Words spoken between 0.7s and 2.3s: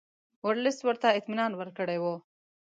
ورته اطمینان ورکړی وو.